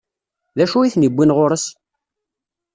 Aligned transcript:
D 0.57 0.59
acu 0.63 0.79
i 0.81 0.91
ten-iwwin 0.93 1.35
ɣur-s? 1.37 1.65